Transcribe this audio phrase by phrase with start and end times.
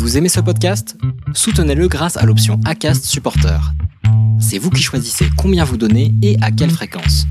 [0.00, 0.96] Vous aimez ce podcast?
[1.34, 3.60] Soutenez-le grâce à l'option ACAST Supporter.
[4.40, 7.26] C'est vous qui choisissez combien vous donnez et à quelle fréquence.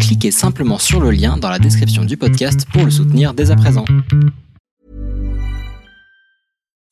[0.00, 3.56] Cliquez simplement sur le lien dans la description du podcast pour le soutenir dès à
[3.56, 3.84] présent.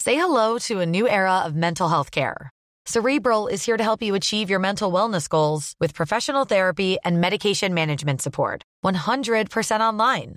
[0.01, 2.51] Say hello to a new era of mental health care.
[2.87, 7.21] Cerebral is here to help you achieve your mental wellness goals with professional therapy and
[7.21, 8.63] medication management support.
[8.85, 10.37] 100% online.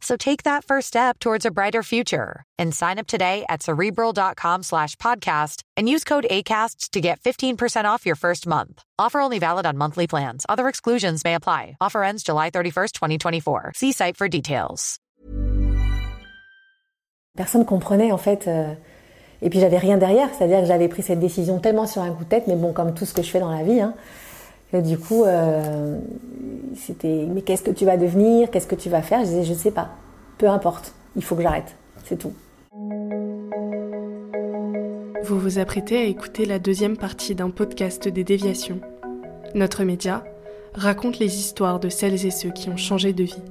[0.00, 4.62] So take that first step towards a brighter future and sign up today at cerebral.com
[4.62, 8.82] slash podcast and use code ACasts to get 15% off your first month.
[8.98, 10.46] Offer only valid on monthly plans.
[10.48, 11.76] Other exclusions may apply.
[11.80, 13.72] Offer ends July 31st, 2024.
[13.76, 14.98] See site for details.
[17.36, 18.48] Personne comprenait en fait.
[18.48, 18.74] Euh,
[19.42, 22.24] et puis j'avais rien derrière, c'est-à-dire que j'avais pris cette décision tellement sur un coup
[22.24, 23.80] de tête, mais bon, comme tout ce que je fais dans la vie.
[23.80, 23.94] Hein,
[24.72, 25.98] du coup, euh,
[26.76, 28.50] c'était mais qu'est-ce que tu vas devenir?
[28.50, 29.20] Qu'est-ce que tu vas faire?
[29.20, 29.90] Je disais je sais pas.
[30.38, 30.94] Peu importe.
[31.16, 31.74] Il faut que j'arrête.
[32.04, 32.32] C'est tout.
[35.24, 38.80] Vous vous apprêtez à écouter la deuxième partie d'un podcast des déviations.
[39.54, 40.24] Notre média
[40.74, 43.42] raconte les histoires de celles et ceux qui ont changé de vie.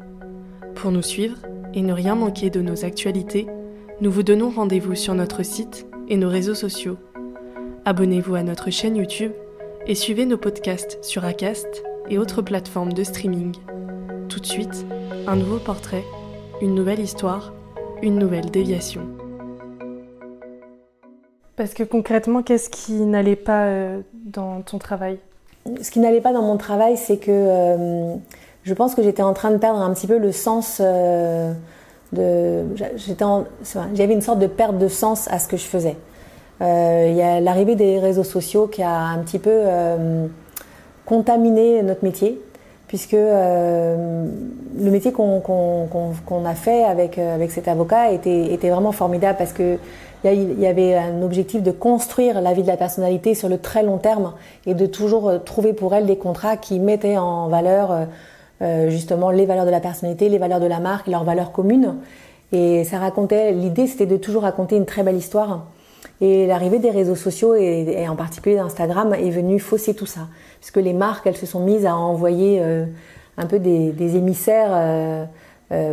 [0.75, 1.37] Pour nous suivre
[1.73, 3.47] et ne rien manquer de nos actualités,
[4.01, 6.97] nous vous donnons rendez-vous sur notre site et nos réseaux sociaux.
[7.85, 9.33] Abonnez-vous à notre chaîne YouTube
[9.89, 13.55] et suivez nos podcasts sur Acast et autres plateformes de streaming.
[14.29, 14.85] Tout de suite,
[15.25, 16.03] un nouveau portrait,
[16.61, 17.53] une nouvelle histoire,
[18.03, 19.01] une nouvelle déviation.
[21.55, 25.17] Parce que concrètement, qu'est-ce qui n'allait pas euh, dans ton travail?
[25.81, 28.15] Ce qui n'allait pas dans mon travail, c'est que euh,
[28.61, 31.51] je pense que j'étais en train de perdre un petit peu le sens euh,
[32.13, 32.63] de.
[32.75, 35.97] J'avais une sorte de perte de sens à ce que je faisais.
[36.61, 39.63] Il y a l'arrivée des réseaux sociaux qui a un petit peu
[41.05, 42.41] contaminé notre métier,
[42.87, 44.27] puisque le
[44.77, 49.77] métier qu'on a fait avec, avec cet avocat était, était vraiment formidable parce que
[50.25, 53.83] il y avait un objectif de construire la vie de la personnalité sur le très
[53.83, 54.33] long terme
[54.65, 58.07] et de toujours trouver pour elle des contrats qui mettaient en valeur
[58.89, 61.95] justement les valeurs de la personnalité, les valeurs de la marque, leurs valeurs communes.
[62.51, 65.67] Et ça racontait, l'idée c'était de toujours raconter une très belle histoire.
[66.21, 70.27] Et l'arrivée des réseaux sociaux et, en particulier d'Instagram est venue fausser tout ça,
[70.59, 72.61] puisque les marques elles se sont mises à envoyer
[73.37, 75.29] un peu des, émissaires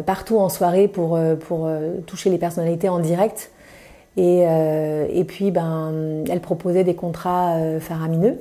[0.04, 1.16] partout en soirée pour
[1.46, 1.68] pour
[2.06, 3.52] toucher les personnalités en direct.
[4.16, 8.38] Et, euh, et puis, ben, elle proposait des contrats euh, faramineux.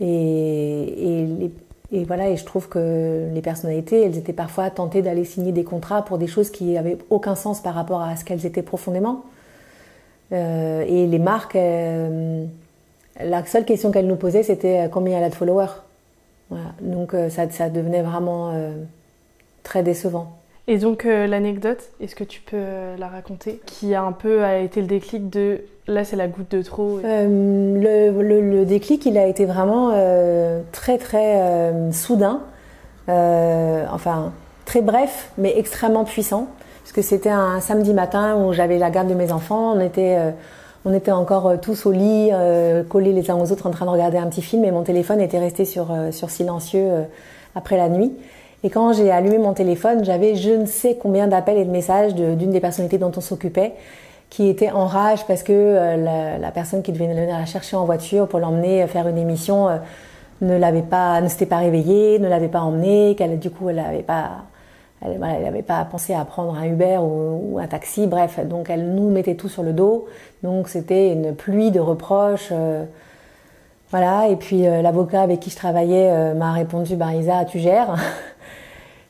[0.00, 1.50] Et, et,
[1.92, 5.64] et, voilà, et je trouve que les personnalités, elles étaient parfois tentées d'aller signer des
[5.64, 9.24] contrats pour des choses qui n'avaient aucun sens par rapport à ce qu'elles étaient profondément.
[10.32, 12.44] Euh, et les marques, euh,
[13.20, 15.82] la seule question qu'elles nous posaient, c'était euh, combien elle a de followers.
[16.50, 16.72] Voilà.
[16.80, 18.52] Donc ça, ça devenait vraiment
[19.64, 20.36] très décevant.
[20.68, 22.62] Et donc l'anecdote, est-ce que tu peux
[22.96, 23.60] la raconter?
[23.66, 27.00] Qui a un peu a été le déclic de là c'est la goutte de trop
[27.02, 29.90] le, le, le, déclic il a été vraiment
[30.70, 32.42] très très soudain,
[33.08, 34.32] enfin
[34.66, 36.46] très bref mais extrêmement puissant.
[36.86, 40.16] Parce que c'était un samedi matin où j'avais la garde de mes enfants, on était,
[40.84, 42.30] on était encore tous au lit,
[42.88, 45.20] collés les uns aux autres en train de regarder un petit film et mon téléphone
[45.20, 46.88] était resté sur, sur silencieux
[47.56, 48.12] après la nuit.
[48.62, 52.14] Et quand j'ai allumé mon téléphone, j'avais je ne sais combien d'appels et de messages
[52.14, 53.74] d'une des personnalités dont on s'occupait
[54.30, 57.84] qui était en rage parce que euh, la, personne qui devait venir la chercher en
[57.84, 59.76] voiture pour l'emmener faire une émission euh,
[60.40, 63.76] ne l'avait pas, ne s'était pas réveillée, ne l'avait pas emmenée, qu'elle du coup elle
[63.76, 64.30] n'avait pas,
[65.02, 68.94] elle, voilà, avait pas pensé à prendre un Uber ou, un taxi, bref, donc elle
[68.94, 70.06] nous mettait tout sur le dos,
[70.42, 72.48] donc c'était une pluie de reproches.
[72.52, 72.84] Euh,
[73.90, 77.96] voilà, et puis euh, l'avocat avec qui je travaillais m'a répondu, bah Isa, tu gères?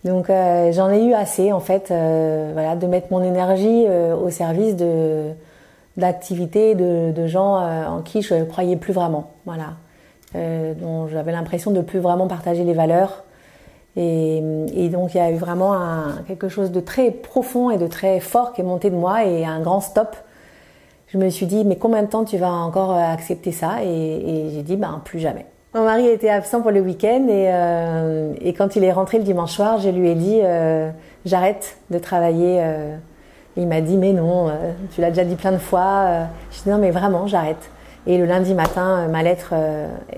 [0.07, 4.15] Donc euh, j'en ai eu assez en fait, euh, voilà, de mettre mon énergie euh,
[4.15, 5.33] au service de
[5.97, 9.73] d'activités de, de, gens euh, en qui je croyais plus vraiment, voilà,
[10.37, 13.25] euh, dont j'avais l'impression de plus vraiment partager les valeurs.
[13.97, 14.43] Et,
[14.75, 17.87] et donc il y a eu vraiment un, quelque chose de très profond et de
[17.87, 20.17] très fort qui est monté de moi et un grand stop.
[21.09, 23.83] Je me suis dit mais combien de temps tu vas encore accepter ça?
[23.83, 25.47] Et, et j'ai dit ben plus jamais.
[25.75, 29.25] Mon mari était absent pour le week-end et, euh, et, quand il est rentré le
[29.25, 30.91] dimanche soir, je lui ai dit euh,
[31.27, 32.61] j'arrête de travailler.
[32.61, 32.97] Euh.
[33.59, 36.27] Il m'a dit mais non, euh, tu l'as déjà dit plein de fois.
[36.51, 37.71] Je dit non mais vraiment j'arrête.
[38.07, 39.53] Et le lundi matin, ma lettre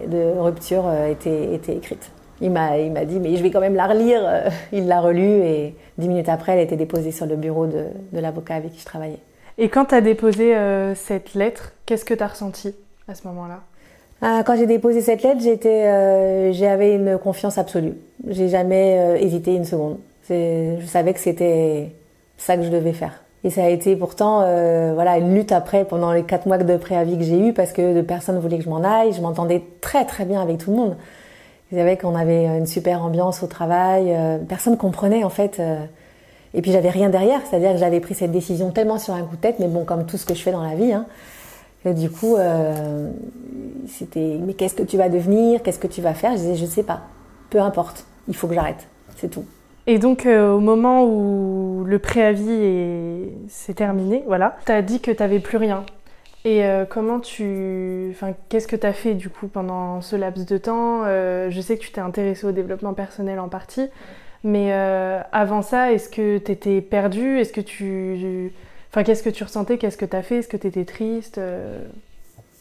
[0.06, 2.10] de rupture était, était écrite.
[2.40, 4.22] Il m'a, il m'a dit, mais je vais quand même la relire.
[4.72, 7.84] Il l'a relue et dix minutes après, elle a été déposée sur le bureau de,
[8.12, 9.18] de l'avocat avec qui je travaillais.
[9.58, 10.54] Et quand tu as déposé
[10.94, 12.74] cette lettre, qu'est-ce que tu as ressenti
[13.08, 13.60] à ce moment-là?
[14.20, 17.94] Ah, quand j'ai déposé cette lettre, j'étais, euh, j'avais une confiance absolue.
[18.26, 19.98] J'ai jamais euh, hésité une seconde.
[20.28, 21.92] Je savais que c'était
[22.36, 23.22] ça que je devais faire.
[23.44, 26.76] Et ça a été pourtant, euh, voilà, une lutte après pendant les quatre mois de
[26.76, 29.12] préavis que j'ai eu parce que de personne voulait que je m'en aille.
[29.12, 30.96] Je m'entendais très très bien avec tout le monde.
[31.70, 34.16] Ils savaient qu'on avait une super ambiance au travail.
[34.48, 35.60] personne comprenait en fait.
[36.54, 39.36] et puis j'avais rien derrière, c'est-à-dire que j'avais pris cette décision tellement sur un coup
[39.36, 40.92] de tête, mais bon, comme tout ce que je fais dans la vie.
[40.92, 41.04] Hein,
[41.92, 43.10] du coup, euh,
[43.86, 45.62] c'était mais qu'est-ce que tu vas devenir?
[45.62, 46.32] Qu'est-ce que tu vas faire?
[46.32, 47.02] Je disais je sais pas.
[47.50, 48.04] Peu importe.
[48.28, 48.86] Il faut que j'arrête.
[49.16, 49.44] C'est tout.
[49.86, 55.10] Et donc euh, au moment où le préavis s'est terminé, voilà, tu as dit que
[55.10, 55.84] tu n'avais plus rien.
[56.44, 60.46] Et euh, comment tu enfin qu'est-ce que tu as fait du coup pendant ce laps
[60.46, 63.88] de temps Je sais que tu t'es intéressé au développement personnel en partie,
[64.44, 67.38] mais avant ça, est-ce que tu étais perdu?
[67.38, 68.52] Est-ce que tu
[68.90, 69.78] Enfin, qu'est-ce que tu ressentais?
[69.78, 70.36] Qu'est-ce que tu as fait?
[70.36, 71.78] Est-ce que tu étais triste euh?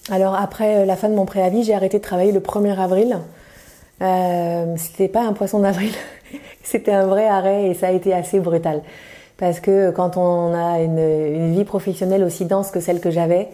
[0.09, 3.19] Alors, après euh, la fin de mon préavis, j'ai arrêté de travailler le 1er avril.
[4.01, 5.91] Euh, c'était pas un poisson d'avril,
[6.63, 8.83] c'était un vrai arrêt et ça a été assez brutal.
[9.37, 13.49] Parce que quand on a une, vie professionnelle aussi dense que celle que j'avais,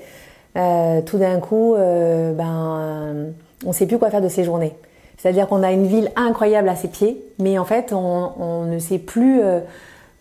[0.56, 3.33] euh, tout d'un coup, ben,
[3.65, 4.74] on sait plus quoi faire de ses journées.
[5.18, 8.80] C'est-à-dire qu'on a une ville incroyable à ses pieds, mais en fait, on, on ne
[8.80, 9.41] sait plus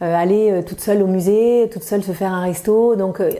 [0.03, 2.97] euh, aller euh, toute seule au musée, toute seule se faire un resto.
[2.97, 3.31] Donc euh,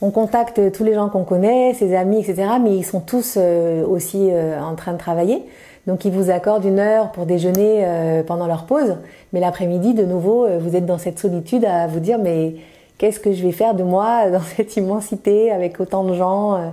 [0.00, 2.54] on contacte tous les gens qu'on connaît, ses amis, etc.
[2.60, 4.30] Mais ils sont tous aussi
[4.60, 5.42] en train de travailler.
[5.86, 7.86] Donc ils vous accordent une heure pour déjeuner
[8.26, 8.96] pendant leur pause.
[9.32, 12.54] Mais l'après-midi, de nouveau, vous êtes dans cette solitude à vous dire mais
[12.96, 16.72] qu'est-ce que je vais faire de moi dans cette immensité avec autant de gens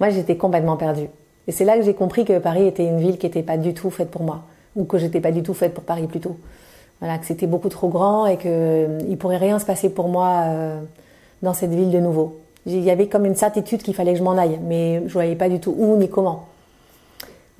[0.00, 1.08] Moi, j'étais complètement perdue.
[1.48, 3.74] Et c'est là que j'ai compris que Paris était une ville qui n'était pas du
[3.74, 4.42] tout faite pour moi,
[4.76, 6.36] ou que j'étais pas du tout faite pour Paris plutôt.
[7.00, 10.44] Voilà, que c'était beaucoup trop grand et euh, ne pourrait rien se passer pour moi
[10.46, 10.80] euh,
[11.42, 12.38] dans cette ville de nouveau.
[12.64, 15.34] Il y avait comme une certitude qu'il fallait que je m'en aille, mais je voyais
[15.34, 16.46] pas du tout où ni comment.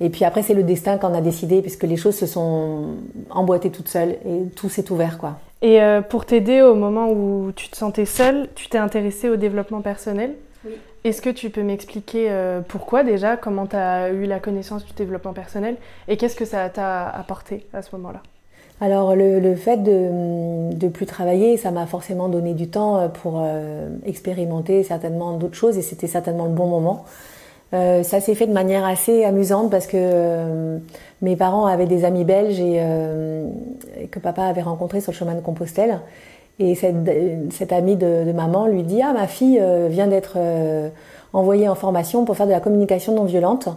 [0.03, 2.95] Et puis après, c'est le destin qu'on a décidé, puisque les choses se sont
[3.29, 5.17] emboîtées toutes seules et tout s'est ouvert.
[5.17, 5.39] quoi.
[5.61, 9.37] Et euh, pour t'aider au moment où tu te sentais seule, tu t'es intéressée au
[9.37, 10.33] développement personnel?
[10.65, 10.73] Oui.
[11.03, 12.31] Est-ce que tu peux m'expliquer
[12.69, 15.75] pourquoi déjà, comment tu as eu la connaissance du développement personnel?
[16.07, 18.21] Et qu'est-ce que ça t'a apporté à ce moment-là?
[18.81, 20.09] Alors le, fait de
[20.75, 25.55] ne plus travailler, ça m'a forcément donné du temps euh, pour euh, expérimenter certainement d'autres
[25.55, 27.05] choses et c'était certainement le bon moment.
[27.73, 30.79] Euh, ça s'est fait de manière assez amusante parce que
[31.21, 35.41] mes parents avaient des amis belges et que papa avait rencontré sur le chemin de
[35.41, 35.99] Compostelle.
[36.59, 36.95] Et cette,
[37.51, 39.59] cette amie de, maman lui dit Ah, ma fille
[39.89, 40.37] vient d'être
[41.33, 43.69] envoyée en formation pour faire de la communication non violente.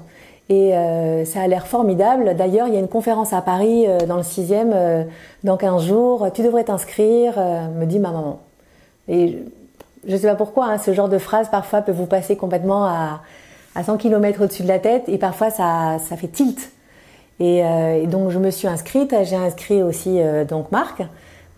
[0.49, 2.37] Et euh, ça a l'air formidable.
[2.37, 5.05] D'ailleurs, il y a une conférence à Paris euh, dans le 6e euh,
[5.43, 6.29] dans 15 jours.
[6.33, 8.39] Tu devrais t'inscrire, me dit ma maman.
[9.09, 9.39] Et
[10.07, 12.85] je ne sais pas pourquoi, hein, ce genre de phrase parfois peut vous passer complètement
[12.85, 13.23] à,
[13.77, 16.73] à 100 km au-dessus de la tête et parfois ça, ça fait tilt.
[17.39, 19.15] Et, et, donc je me suis inscrite.
[19.25, 20.19] J'ai inscrit aussi
[20.49, 21.03] donc Marc,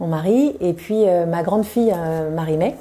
[0.00, 1.94] mon mari, et puis ma grande fille
[2.34, 2.74] Marie-May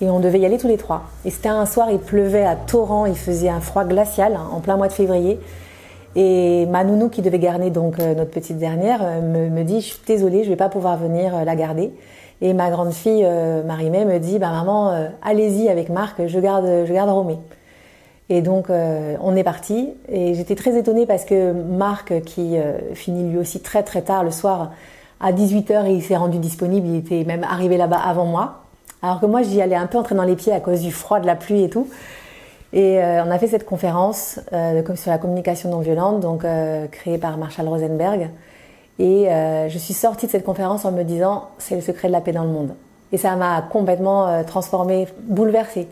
[0.00, 1.04] et on devait y aller tous les trois.
[1.24, 4.60] Et c'était un soir, il pleuvait à torrent, il faisait un froid glacial hein, en
[4.60, 5.38] plein mois de février.
[6.16, 9.86] Et ma nounou qui devait garder donc euh, notre petite dernière euh, me, dit je
[9.86, 11.92] suis désolée, je vais pas pouvoir venir euh, la garder.
[12.42, 13.22] Et ma grande fille
[13.66, 17.36] Marie-Mé me dit bah maman allez-y avec Marc, je garde je garde Romé.
[18.30, 22.56] Et donc on est parti et j'étais très étonnée parce que Marc qui
[22.94, 24.70] finit lui aussi très très tard le soir
[25.20, 28.60] à 18h il s'est rendu disponible, il était même arrivé là-bas avant moi.
[29.02, 31.20] Alors que moi, j'y allais un peu entrer dans les pieds à cause du froid,
[31.20, 31.88] de la pluie et tout.
[32.72, 36.86] Et euh, on a fait cette conférence euh, sur la communication non violente, donc euh,
[36.86, 38.30] créée par Marshall Rosenberg.
[38.98, 39.28] Et
[39.70, 42.32] je suis sortie de cette conférence en me disant, c'est le secret de la paix
[42.32, 42.74] dans le monde.
[43.12, 45.88] Et ça m'a complètement transformée, bouleversée.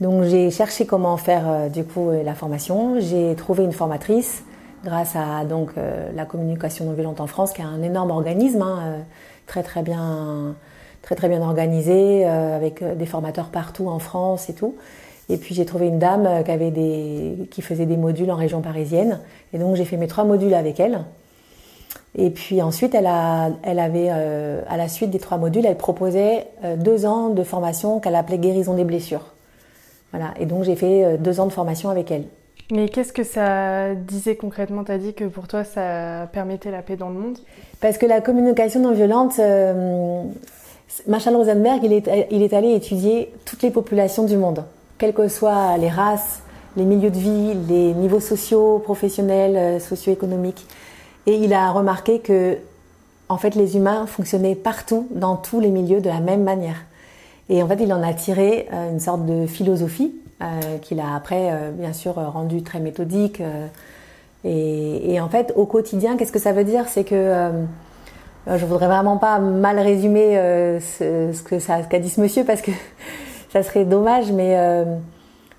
[0.00, 3.00] Donc j'ai cherché comment faire du coup la formation.
[3.00, 4.44] J'ai trouvé une formatrice
[4.84, 5.70] grâce à donc
[6.14, 8.98] la communication non violente en France, qui est un énorme organisme, hein,
[9.46, 10.54] très très bien
[11.06, 14.74] très très bien organisé, euh, avec euh, des formateurs partout en France et tout.
[15.28, 18.34] Et puis j'ai trouvé une dame euh, qui, avait des, qui faisait des modules en
[18.34, 19.20] région parisienne.
[19.52, 21.04] Et donc j'ai fait mes trois modules avec elle.
[22.18, 26.46] Et puis ensuite, elle, a, elle avait, à la suite des trois modules, elle proposait
[26.78, 29.35] deux ans de formation qu'elle appelait guérison des blessures.
[30.12, 30.34] Voilà.
[30.40, 32.24] Et donc j'ai fait deux ans de formation avec elle.
[32.72, 34.82] Mais qu'est-ce que ça disait concrètement?
[34.82, 37.38] Tu as dit que pour toi, ça permettait la paix dans le monde?
[37.80, 39.38] Parce que la communication non violente,
[41.06, 44.64] Marshall Rosenberg, il est, il est allé étudier toutes les populations du monde,
[44.98, 46.42] quelles que soient les races,
[46.76, 50.66] les milieux de vie, les niveaux sociaux, professionnels, socio-économiques.
[51.26, 52.58] Et il a remarqué que,
[53.28, 56.84] en fait, les humains fonctionnaient partout, dans tous les milieux, de la même manière.
[57.48, 60.14] Et en fait, il en a tiré une sorte de philosophie
[60.82, 63.40] qu'il a après, bien sûr, rendue très méthodique.
[64.44, 66.88] Et, en fait, au quotidien, qu'est-ce que ça veut dire?
[66.88, 67.50] C'est que
[68.48, 70.34] je voudrais vraiment pas mal résumer
[70.80, 72.72] ce, que ça qu'a dit ce monsieur parce que
[73.56, 74.84] ça serait dommage, mais euh,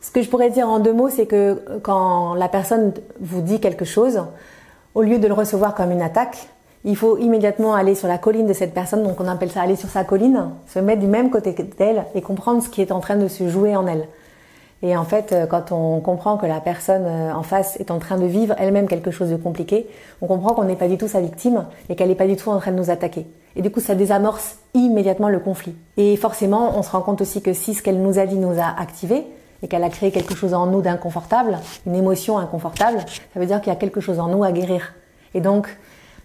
[0.01, 3.60] ce que je pourrais dire en deux mots, c'est que quand la personne vous dit
[3.60, 4.24] quelque chose,
[4.94, 6.48] au lieu de le recevoir comme une attaque,
[6.88, 9.75] il faut immédiatement aller sur la colline de cette personne, donc on appelle ça aller
[9.75, 13.01] sur sa colline, se mettre du même côté d'elle et comprendre ce qui est en
[13.01, 14.08] train de se jouer en elle.
[14.84, 18.00] Et en fait, euh, quand on comprend que la personne euh, en face est en
[18.00, 19.88] train de vivre elle-même quelque chose de compliqué,
[20.22, 22.51] on comprend qu'on n'est pas du tout sa victime et qu'elle n'est pas du tout
[22.51, 23.25] en train de nous attaquer.
[23.56, 25.75] Et du coup, ça désamorce immédiatement le conflit.
[25.98, 28.60] Et forcément, on se rend compte aussi que si ce qu'elle nous a dit nous
[28.60, 29.25] a activé
[29.63, 33.00] et qu'elle a créé quelque chose en nous d'inconfortable, une émotion inconfortable,
[33.34, 34.94] ça veut dire qu'il y a quelque chose en nous à guérir.
[35.34, 35.75] Et donc,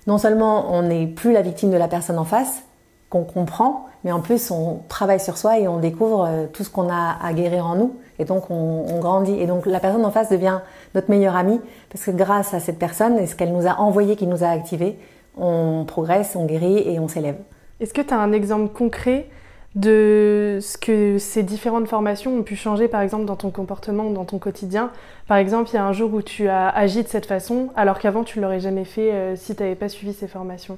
[0.07, 2.63] non seulement on n'est plus la victime de la personne en face,
[3.11, 6.71] qu'on comprend, mais en plus on travaille sur soi et on découvre euh, tout ce
[6.71, 7.97] qu'on a à guérir en nous.
[8.19, 9.39] Et donc on, grandit.
[9.39, 10.61] Et donc la personne en face devient
[10.95, 14.17] notre meilleure amie parce que grâce à cette personne et ce qu'elle nous a envoyé,
[14.17, 14.99] qui nous a activé,
[15.37, 17.37] on progresse, on guérit et on s'élève.
[17.81, 19.29] Est-ce que tu as un exemple concret
[19.75, 24.25] de ce que ces différentes formations ont pu changer, par exemple, dans ton comportement dans
[24.25, 24.91] ton quotidien
[25.29, 27.99] Par exemple, il y a un jour où tu as agi de cette façon, alors
[27.99, 30.77] qu'avant, tu ne l'aurais jamais fait euh, si tu n'avais pas suivi ces formations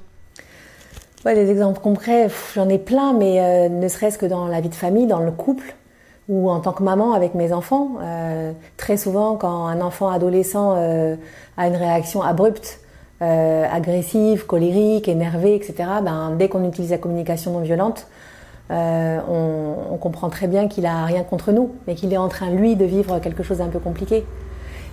[1.25, 4.69] ouais, Des exemples concrets, j'en ai plein, mais euh, ne serait-ce que dans la vie
[4.69, 5.75] de famille, dans le couple,
[6.29, 7.97] ou en tant que maman avec mes enfants.
[8.01, 10.73] Euh, très souvent, quand un enfant adolescent
[11.57, 12.79] a une réaction abrupte,
[13.19, 18.07] agressive, colérique, énervé, etc., ben, dès qu'on utilise la communication non violente,
[18.71, 22.27] euh, on, on, comprend très bien qu'il a rien contre nous, mais qu'il est en
[22.27, 24.25] train, lui, de vivre quelque chose d'un peu compliqué.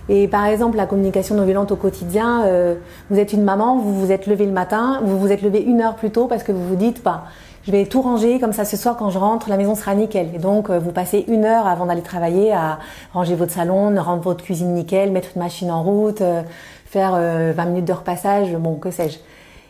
[0.09, 2.75] Et par exemple, la communication non violente au quotidien, euh,
[3.09, 5.81] vous êtes une maman, vous vous êtes levé le matin, vous vous êtes levé une
[5.81, 7.23] heure plus tôt parce que vous vous dites, bah,
[7.65, 10.29] je vais tout ranger comme ça ce soir quand je rentre, la maison sera nickel.
[10.35, 12.79] Et donc, euh, vous passez une heure avant d'aller travailler à
[13.13, 16.41] ranger votre salon, rendre votre cuisine nickel, mettre une machine en route, euh,
[16.85, 19.19] faire 20 euh, minutes de repassage, bon, que sais-je.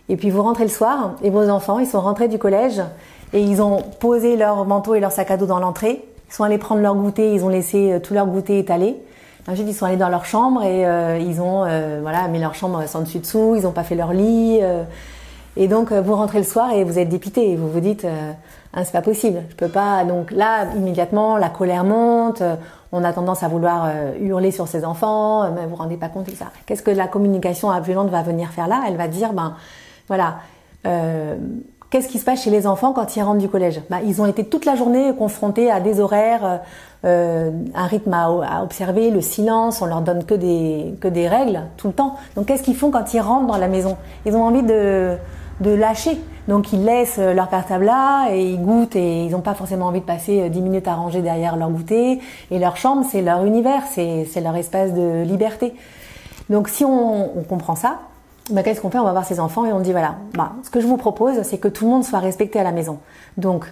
[0.10, 2.82] Et puis vous rentrez le soir et vos enfants, ils sont rentrés du collège
[3.34, 6.06] et ils ont posé leur manteau et leur sac à dos dans l'entrée.
[6.30, 8.96] Ils sont allés prendre leur goûter, ils ont laissé euh, tout leur goûter étalé.
[9.48, 11.66] Ensuite, ils sont allés dans leur chambre et euh, ils ont
[12.02, 13.56] voilà mis leur chambre sans dessus dessous.
[13.58, 14.62] Ils n'ont pas fait leur lit.
[15.58, 18.08] et donc vous rentrez le soir et vous êtes dépité vous vous dites
[18.74, 19.44] ah, c'est pas possible.
[19.50, 20.06] Je peux pas.
[20.06, 22.42] Donc là, immédiatement, la colère monte
[22.94, 25.98] on a tendance à vouloir euh, hurler sur ses enfants, euh, mais vous vous rendez
[25.98, 26.52] pas compte de ça.
[26.68, 28.84] Qu'est-ce que la communication violente va venir faire là?
[28.88, 29.56] Elle va dire, ben
[30.08, 30.38] voilà,
[30.86, 31.36] euh,
[31.94, 34.26] qu'est-ce qui se passe chez les enfants quand ils rentrent du collège ben, Ils ont
[34.26, 36.62] été toute la journée confrontés à des horaires,
[37.04, 41.88] un rythme à, observer, le silence, on leur donne que des, que des règles tout
[41.88, 42.16] le temps.
[42.36, 43.96] Donc qu'est-ce qu'ils font quand ils rentrent dans la maison?
[44.26, 45.16] Ils ont envie de,
[45.60, 46.20] de lâcher.
[46.48, 50.02] Donc ils laissent leur cartable là et ils goûtent et ils n'ont pas forcément envie
[50.02, 52.20] de passer 10 minutes à ranger derrière leur goûter.
[52.50, 55.76] Et leur chambre, c'est leur univers, c'est leur espace de liberté.
[56.50, 58.00] Donc si on, comprend ça,
[58.50, 59.00] bah, qu'est-ce qu'on fait?
[59.00, 61.42] On va voir ses enfants et on dit voilà, bah, ce que je vous propose,
[61.44, 63.00] c'est que tout le monde soit respecté à la maison.
[63.38, 63.72] Donc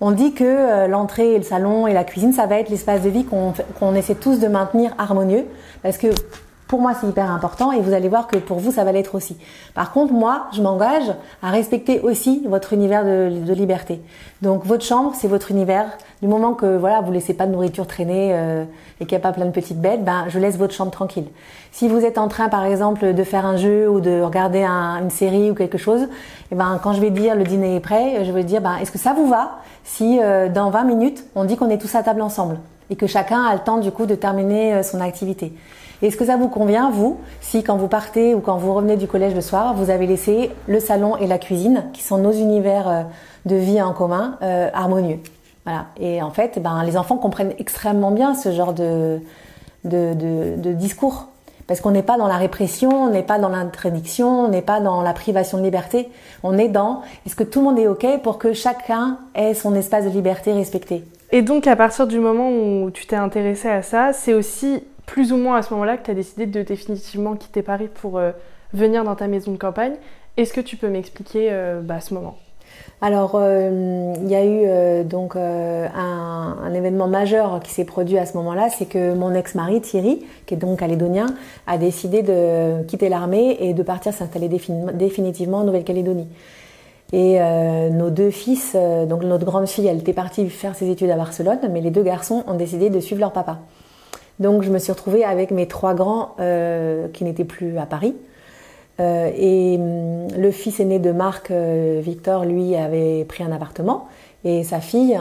[0.00, 3.08] on dit que euh, l'entrée, le salon et la cuisine, ça va être l'espace de
[3.08, 5.46] vie qu'on essaie tous de maintenir harmonieux,
[5.82, 6.08] parce que
[6.66, 9.14] pour moi, c'est hyper important et vous allez voir que pour vous, ça va l'être
[9.14, 9.36] aussi.
[9.74, 14.00] Par contre, moi, je m'engage à respecter aussi votre univers de, liberté.
[14.40, 15.86] Donc, votre chambre, c'est votre univers.
[16.22, 18.64] Du moment que voilà, vous laissez pas de nourriture traîner euh,
[18.98, 21.26] et qu'il n'y a pas plein de petites bêtes, ben, je laisse votre chambre tranquille.
[21.70, 25.10] Si vous êtes en train, par exemple, de faire un jeu ou de regarder une
[25.10, 26.06] série ou quelque chose, et
[26.52, 28.90] eh ben, quand je vais dire le dîner est prêt, je vais dire, ben, est-ce
[28.90, 32.02] que ça vous va si euh, dans 20 minutes, on dit qu'on est tous à
[32.02, 32.58] table ensemble
[32.90, 35.52] et que chacun a le temps du coup de terminer euh, son activité?
[36.02, 39.06] Est-ce que ça vous convient, vous, si quand vous partez ou quand vous revenez du
[39.06, 42.88] collège le soir, vous avez laissé le salon et la cuisine, qui sont nos univers
[42.88, 43.02] euh,
[43.46, 45.20] de vie en commun, euh, harmonieux?
[45.64, 45.86] Voilà.
[45.98, 49.20] Et en fait, ben, les enfants comprennent extrêmement bien ce genre de,
[49.84, 51.28] de, discours.
[51.66, 54.80] Parce qu'on n'est pas dans la répression, on n'est pas dans l'interdiction, on n'est pas
[54.80, 56.10] dans la privation de liberté.
[56.42, 59.74] On est dans est-ce que tout le monde est OK pour que chacun ait son
[59.74, 61.04] espace de liberté respecté?
[61.32, 65.32] Et donc, à partir du moment où tu t'es intéressé à ça, c'est aussi plus
[65.32, 68.32] ou moins à ce moment-là que tu as décidé de définitivement quitter Paris pour euh,
[68.72, 69.94] venir dans ta maison de campagne.
[70.36, 72.36] Est-ce que tu peux m'expliquer euh, bah, ce moment?
[73.00, 78.36] Alors, euh, il y a eu donc un, événement majeur qui s'est produit à ce
[78.38, 81.26] moment-là, c'est que mon ex-mari Thierry, qui est donc calédonien,
[81.66, 86.26] a décidé de quitter l'armée et de partir s'installer définitivement en Nouvelle-Calédonie.
[87.12, 87.38] Et
[87.92, 91.60] nos deux fils, donc notre grande fille, elle était partie faire ses études à Barcelone,
[91.70, 93.58] mais les deux garçons ont décidé de suivre leur papa.
[94.40, 96.36] Donc je me suis retrouvée avec mes trois grands
[97.12, 98.14] qui n'étaient plus à Paris.
[98.98, 104.08] et hum, le fils aîné de Marc, Victor, lui, avait pris un appartement.
[104.44, 105.18] Et sa fille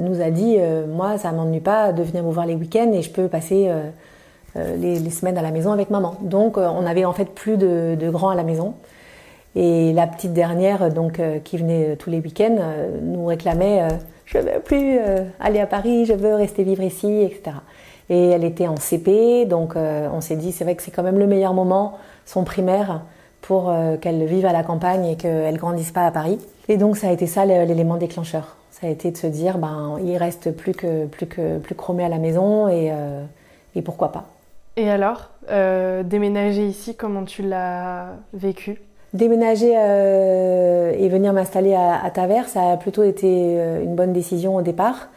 [0.00, 3.10] nous a dit, moi, ça m'ennuie pas de venir vous voir les week-ends et je
[3.10, 3.70] peux passer
[4.56, 6.16] les, semaines à la maison avec maman.
[6.20, 8.74] Donc on avait en fait plus de, de grands à la maison.
[9.56, 13.88] Et la petite dernière, donc, euh, qui venait euh, tous les week-ends, euh, nous réclamait
[14.24, 14.98] Je veux plus
[15.40, 17.56] aller à Paris, je veux rester vivre ici, etc.
[18.10, 21.18] Et elle était en CP, donc on s'est dit C'est vrai que c'est quand même
[21.18, 23.02] le meilleur moment, son primaire,
[23.42, 26.38] pour qu'elle vive à la campagne et qu'elle grandisse pas à Paris.
[26.68, 28.56] Et donc ça a été ça l'élément déclencheur.
[28.70, 32.02] Ça a été de se dire ben il reste plus que plus que plus chromé
[32.02, 32.92] à la maison et,
[33.74, 34.24] et pourquoi pas.
[34.78, 35.28] Et alors,
[36.04, 38.80] déménager ici, comment tu l'as vécu?
[39.14, 44.12] Déménager euh, et venir m'installer à, à Tavers, ça a plutôt été euh, une bonne
[44.12, 45.08] décision au départ.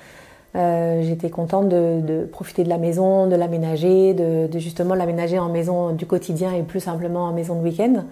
[0.56, 5.40] Euh, J'étais contente de, de, profiter de la maison, de l'aménager, de, de, justement l'aménager
[5.40, 8.06] en maison du quotidien et plus simplement en maison de week-end.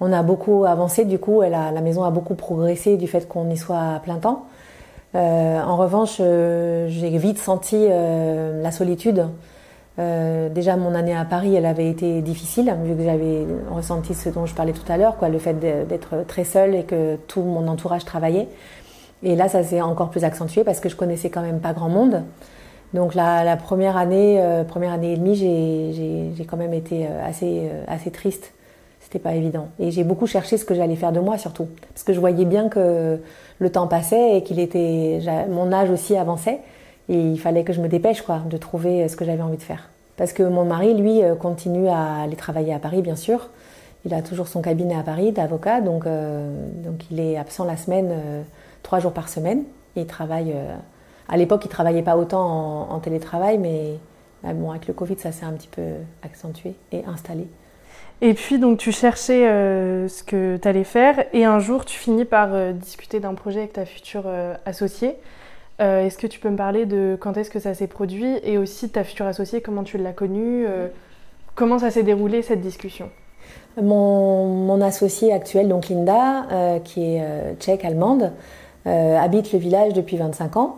[0.00, 3.28] On a beaucoup avancé, du coup, elle a, la maison a beaucoup progressé du fait
[3.28, 4.46] qu'on y soit à plein temps.
[5.14, 9.26] Euh, en revanche, euh, j'ai vite senti la solitude
[9.98, 14.30] euh, déjà, mon année à Paris, elle avait été difficile, vu que j'avais ressenti ce
[14.30, 17.42] dont je parlais tout à l'heure, quoi, le fait d'être très seule et que tout
[17.42, 18.48] mon entourage travaillait.
[19.22, 21.88] Et là, ça s'est encore plus accentué parce que je connaissais quand même pas grand
[21.88, 22.22] monde.
[22.94, 27.70] Donc la, première année, euh, première année et demie, j'ai quand même été euh, assez,
[27.86, 28.52] assez triste.
[29.00, 29.68] C'était pas évident.
[29.78, 32.44] Et j'ai beaucoup cherché ce que j'allais faire de moi surtout, parce que je voyais
[32.44, 33.20] bien que
[33.58, 36.60] le temps passait et qu'il était, mon âge aussi avançait.
[37.08, 39.62] Et il fallait que je me dépêche quoi, de trouver ce que j'avais envie de
[39.62, 39.90] faire.
[40.16, 43.48] Parce que mon mari, lui, euh, continue à aller travailler à Paris, bien sûr.
[44.04, 46.52] Il a toujours son cabinet à Paris d'avocat, donc, euh,
[46.84, 48.42] donc il est absent la semaine, euh,
[48.82, 49.64] trois jours par semaine.
[49.96, 50.54] il travaille.
[51.28, 53.98] à l'époque, il travaillait pas autant en, télétravail, mais
[54.42, 55.82] bon, avec le Covid, ça s'est un petit peu
[56.22, 57.46] accentué et installé.
[58.20, 59.42] Et puis, donc, tu cherchais
[60.08, 63.72] ce que tu allais faire, et un jour, tu finis par discuter d'un projet avec
[63.72, 64.24] ta future
[64.64, 65.16] associée.
[65.80, 68.58] Euh, est-ce que tu peux me parler de quand est-ce que ça s'est produit et
[68.58, 70.88] aussi ta future associée, comment tu l'as connue euh,
[71.54, 73.10] Comment ça s'est déroulé cette discussion?
[73.80, 78.32] Mon, mon, associée actuelle, donc Linda, euh, qui est tchèque allemande,
[78.84, 80.76] habite le village depuis 25 ans.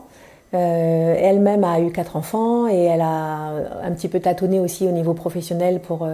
[0.53, 3.51] Elle-même a eu quatre enfants et elle a
[3.83, 6.07] un petit peu tâtonné aussi au niveau professionnel pour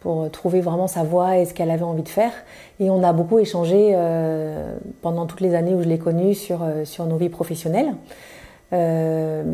[0.00, 2.32] pour trouver vraiment sa voie et ce qu'elle avait envie de faire.
[2.80, 6.62] Et on a beaucoup échangé euh, pendant toutes les années où je l'ai connue sur,
[6.62, 7.94] euh, sur nos vies professionnelles.
[8.72, 9.44] Euh,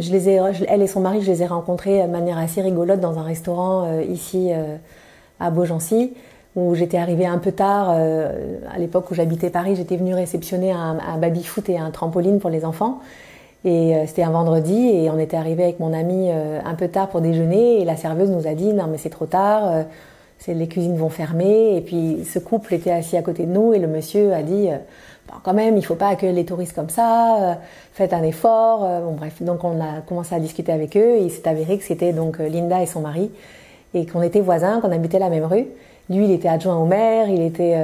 [0.68, 3.84] elle et son mari, je les ai rencontrés de manière assez rigolote dans un restaurant
[3.86, 4.76] euh, ici euh,
[5.38, 6.14] à Beaugency,
[6.56, 7.90] où j'étais arrivée un peu tard.
[7.90, 12.50] à l'époque où j'habitais Paris, j'étais venue réceptionner un, un baby-foot et un trampoline pour
[12.50, 13.00] les enfants.
[13.64, 17.20] Et c'était un vendredi et on était arrivé avec mon ami un peu tard pour
[17.20, 19.84] déjeuner et la serveuse nous a dit non mais c'est trop tard
[20.52, 21.76] les cuisines vont fermer.
[21.76, 24.68] Et puis ce couple était assis à côté de nous et le monsieur a dit
[24.68, 24.76] euh,
[25.28, 27.36] bon, quand même, il faut pas accueillir les touristes comme ça.
[27.42, 27.54] Euh,
[27.92, 28.84] faites un effort.
[28.84, 31.16] Euh, bon bref, donc on a commencé à discuter avec eux.
[31.16, 33.30] Et il s'est avéré que c'était donc Linda et son mari
[33.94, 35.66] et qu'on était voisins, qu'on habitait la même rue.
[36.10, 37.76] Lui, il était adjoint au maire, il était,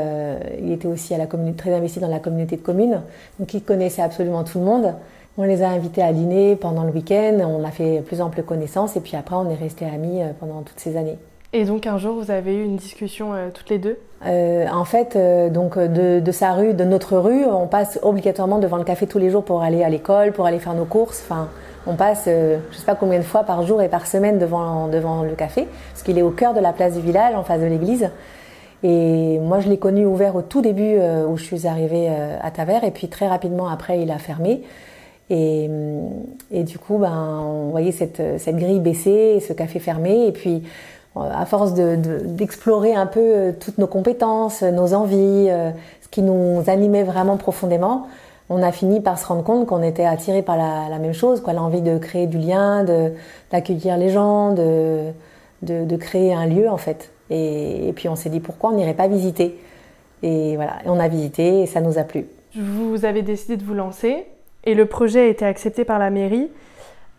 [0.63, 3.01] il était aussi à la très investi dans la communauté de communes,
[3.39, 4.95] donc il connaissait absolument tout le monde.
[5.39, 8.97] On les a invités à dîner pendant le week-end, on a fait plus ample connaissance
[8.97, 11.17] et puis après on est restés amis pendant toutes ces années.
[11.53, 13.99] Et donc un jour, vous avez eu une discussion euh, toutes les deux?
[14.25, 18.61] Euh, En fait, euh, donc de, de, sa rue, de notre rue, on passe obligatoirement
[18.61, 21.21] devant le café tous les jours pour aller à l'école, pour aller faire nos courses.
[21.25, 21.49] Enfin,
[21.87, 24.89] on passe, je ne sais pas combien de fois par jour et par semaine devant,
[24.89, 27.61] devant le café, parce qu'il est au cœur de la place du village, en face
[27.61, 28.11] de l'église.
[28.83, 30.97] Et moi, je l'ai connu ouvert au tout début
[31.29, 32.09] où je suis arrivée
[32.41, 34.63] à Tavers, et puis très rapidement après, il a fermé.
[35.31, 35.71] Et,
[36.51, 40.65] et du coup, ben, on voyait cette, cette grille baissée, ce café fermé, et puis
[41.17, 45.71] à force d'explorer de, un peu euh, toutes nos compétences, nos envies, euh,
[46.03, 48.07] ce qui nous animait vraiment profondément,
[48.51, 51.41] on a fini par se rendre compte qu'on était attirés par la, la, même chose,
[51.41, 52.85] quoi, l'envie de créer du lien,
[53.51, 55.13] d'accueillir les gens, de,
[55.63, 57.13] de, de, créer un lieu en fait.
[57.31, 59.57] Et, et puis on s'est dit pourquoi on n'irait pas visiter?
[60.23, 62.27] Et voilà, on a visité et ça nous a plu.
[62.57, 64.27] Vous avez décidé de vous lancer
[64.65, 66.51] et le projet a été accepté par la mairie.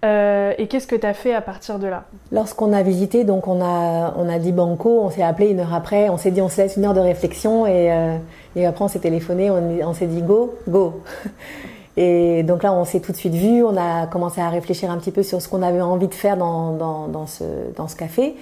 [0.03, 2.05] Euh, et qu'est-ce que tu as fait à partir de là?
[2.31, 5.75] Lorsqu'on a visité, donc on a, on a dit banco, on s'est appelé une heure
[5.75, 8.17] après, on s'est dit on se laisse une heure de réflexion et, euh,
[8.55, 11.01] et après on s'est téléphoné, on, s'est dit go, go.
[11.97, 14.97] Et donc là on s'est tout de suite vu, on a commencé à réfléchir un
[14.97, 17.43] petit peu sur ce qu'on avait envie de faire dans, dans, ce,
[17.75, 18.35] dans ce café.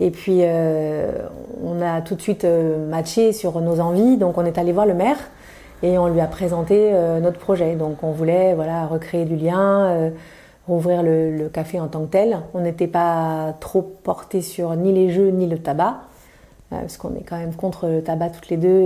[0.00, 1.10] Et puis euh,
[1.62, 4.86] on a tout de suite euh, matché sur nos envies, donc on est allé voir
[4.86, 5.18] le maire
[5.82, 7.76] et on lui a présenté euh, notre projet.
[7.76, 10.12] Donc on voulait voilà recréer du lien
[10.66, 12.40] rouvrir le, café en tant que tel.
[12.52, 16.00] On n'était pas trop porté sur ni les jeux ni le tabac,
[16.70, 18.82] parce qu'on est quand même contre le tabac toutes les deux,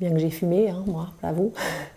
[0.00, 1.52] bien que j'ai fumé, hein, moi, j'avoue.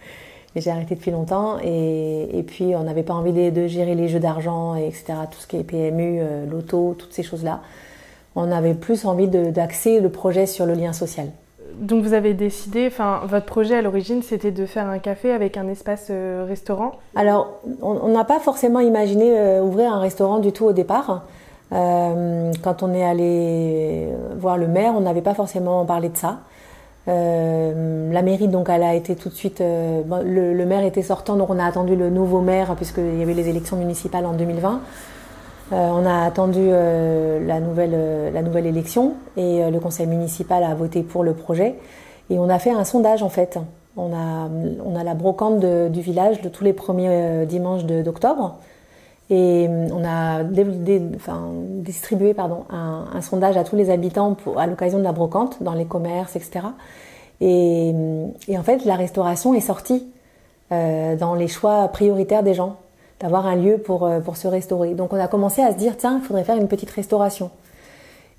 [0.55, 1.57] j'ai arrêté depuis longtemps.
[1.63, 5.57] Et, puis, on n'avait pas envie de, gérer les jeux d'argent, etc., tout ce qui
[5.57, 7.61] est PMU, l'auto, toutes ces choses-là.
[8.35, 11.27] On avait plus envie d'axer le projet sur le lien social.
[11.79, 15.57] Donc vous avez décidé, enfin votre projet à l'origine c'était de faire un café avec
[15.57, 20.51] un espace euh, restaurant Alors on n'a pas forcément imaginé euh, ouvrir un restaurant du
[20.51, 21.25] tout au départ.
[21.73, 24.07] Euh, quand on est allé
[24.37, 26.39] voir le maire, on n'avait pas forcément parlé de ça.
[27.07, 31.49] La mairie donc elle a été tout de suite, le, le, maire était sortant donc
[31.49, 34.81] on a attendu le nouveau maire puisqu'il y avait les élections municipales en 2020.
[35.73, 40.63] Euh, on a attendu euh, la, nouvelle, euh, la nouvelle élection et le conseil municipal
[40.63, 41.75] a voté pour le projet.
[42.29, 43.59] Et on a fait un sondage en fait.
[43.97, 44.49] On a,
[44.85, 48.57] on a la brocante du village de tous les premiers dimanches d'octobre.
[49.29, 55.61] Et on a distribué un, sondage à tous les habitants à l'occasion de la brocante,
[55.61, 56.61] dans les commerces, etc.
[57.41, 57.93] Et,
[58.47, 60.07] et, en fait, la restauration est sortie
[60.71, 62.77] dans les choix prioritaires des gens
[63.19, 64.93] d'avoir un lieu pour, euh, pour se restaurer.
[64.93, 67.49] Donc on a commencé à se dire, tiens, il faudrait faire une petite restauration.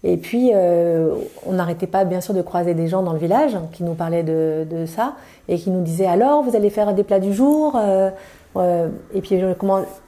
[0.04, 3.56] Et puis, euh, on n'arrêtait pas, bien sûr, de croiser des gens dans le village
[3.72, 5.14] qui nous parlaient de, ça
[5.48, 7.74] et qui nous disaient alors, vous allez faire des plats du jour.
[7.76, 8.10] Euh,
[8.58, 9.40] euh et puis,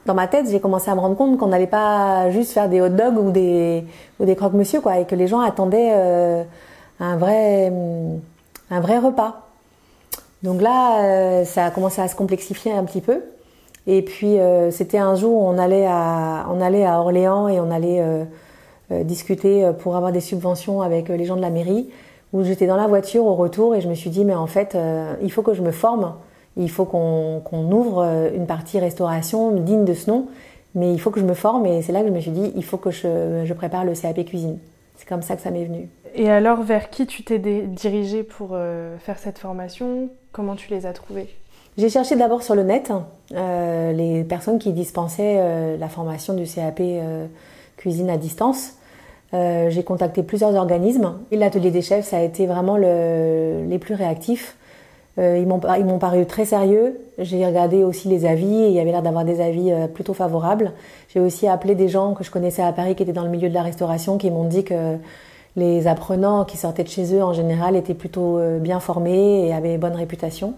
[0.05, 2.81] dans ma tête, j'ai commencé à me rendre compte qu'on n'allait pas juste faire des
[2.81, 3.85] hot dogs ou des,
[4.35, 6.43] croque-monsieur, et que les gens attendaient euh,
[6.99, 7.69] un vrai,
[8.97, 9.47] repas.
[10.43, 13.21] Donc là, ça a commencé à se complexifier un petit peu.
[13.87, 16.45] Et puis euh, c'était un jour où on allait à,
[16.99, 18.23] Orléans et on allait euh,
[18.91, 21.89] euh, discuter pour avoir des subventions avec les gens de la mairie.
[22.33, 24.77] Où j'étais dans la voiture au retour et je me suis dit mais en fait
[25.21, 26.13] il faut que je me forme,
[26.57, 28.03] il faut qu'on ouvre
[28.35, 30.27] une partie restauration digne de ce nom,
[30.75, 32.51] mais il faut que je me forme et c'est là que je me suis dit
[32.55, 34.57] il faut que je, je prépare le CAP cuisine.
[34.95, 35.89] C'est comme ça que ça m'est venu.
[36.13, 38.57] Et alors vers qui tu t'es dirigé pour
[38.99, 40.09] faire cette formation?
[40.31, 41.29] Comment tu les as trouvés
[41.77, 42.91] j'ai cherché d'abord sur le net
[43.33, 47.27] euh, les personnes qui dispensaient euh, la formation du CAP euh,
[47.77, 48.73] cuisine à distance.
[49.33, 53.79] Euh, j'ai contacté plusieurs organismes et l'atelier des chefs ça a été vraiment le, les
[53.79, 54.57] plus réactifs.
[55.17, 56.99] Euh, ils m'ont paru très sérieux.
[57.17, 60.71] J'ai regardé aussi les avis et il y avait l'air d'avoir des avis plutôt favorables.
[61.09, 63.49] J'ai aussi appelé des gens que je connaissais à Paris qui étaient dans le milieu
[63.49, 64.95] de la restauration qui m'ont dit que
[65.57, 69.77] les apprenants qui sortaient de chez eux en général étaient plutôt bien formés et avaient
[69.77, 70.53] bonne réputation.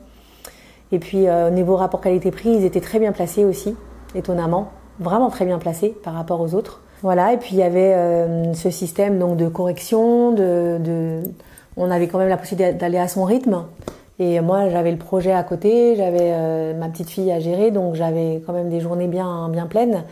[0.93, 3.75] Et puis euh, au niveau rapport qualité-prix, ils étaient très bien placés aussi,
[4.13, 6.81] étonnamment, vraiment très bien placés par rapport aux autres.
[7.01, 10.35] Voilà, et puis il y avait euh, ce système donc de correction,
[11.75, 13.65] on avait quand même la possibilité d'aller à son rythme.
[14.19, 17.95] Et moi, j'avais le projet à côté, j'avais euh, ma petite fille à gérer, donc
[17.95, 20.03] j'avais quand même des journées bien, bien pleines.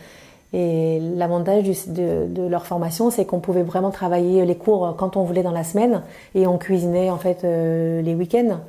[0.52, 5.42] Et l'avantage de, leur formation, c'est qu'on pouvait vraiment travailler les cours quand on voulait
[5.42, 6.02] dans la semaine,
[6.34, 8.60] et on cuisinait en fait les week-ends.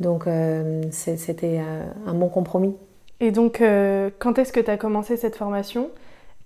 [0.00, 2.74] Donc euh, c'était euh, un bon compromis.
[3.20, 5.90] Et donc, euh, quand est-ce que tu as commencé cette formation?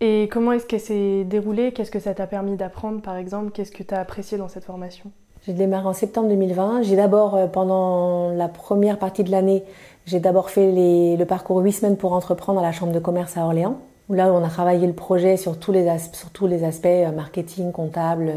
[0.01, 3.53] Et comment est-ce qu'elle s'est déroulée Qu'est-ce que ça t'a permis d'apprendre, par exemple?
[3.53, 5.13] Qu'est-ce que tu as apprécié dans cette formation?
[5.47, 6.83] J'ai démarré en septembre 2020.
[6.83, 9.63] J'ai d'abord, pendant la première partie de l'année,
[10.07, 10.73] j'ai d'abord fait
[11.17, 13.79] le parcours 8 semaines pour entreprendre à la Chambre de commerce à Orléans,
[14.09, 18.33] là, on a travaillé le projet sur tous les, aspects, marketing, comptable,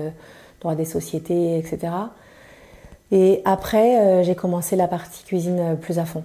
[0.62, 1.94] droit des sociétés, etc.
[3.12, 6.24] Et après, euh, j'ai commencé la partie cuisine euh, plus à fond.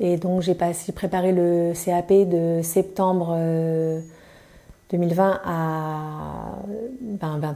[0.00, 0.54] Et donc, j'ai
[0.94, 3.36] préparé le CAP de septembre
[4.90, 6.56] 2020 euh, à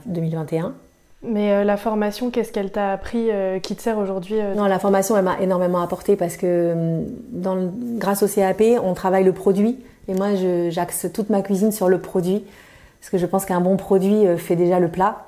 [0.06, 0.74] 2021.
[1.22, 3.30] Mais la formation, qu'est-ce qu'elle t'a appris
[3.62, 7.04] qui te sert aujourd'hui Non, la formation, elle m'a énormément apporté parce que
[7.98, 9.78] grâce au CAP, on travaille le produit.
[10.08, 10.28] Et moi,
[10.68, 12.44] j'axe toute ma cuisine sur le produit.
[13.00, 15.26] Parce que je pense qu'un bon produit fait déjà le plat.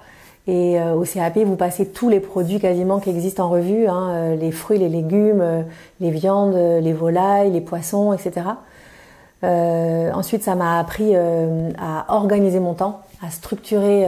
[0.48, 4.09] Et euh, au CAP, vous passez tous les produits quasiment qui existent en revue, hein,
[4.09, 5.62] euh, les fruits, les légumes, euh,
[6.01, 8.46] les viandes, les volailles, les poissons, etc.
[9.42, 14.07] ensuite, ça m'a appris à organiser mon temps, à structurer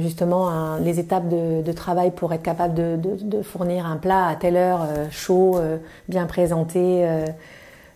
[0.00, 4.86] justement les étapes de, travail pour être capable de, fournir un plat à telle heure,
[5.10, 5.58] chaud,
[6.08, 7.06] bien présenté.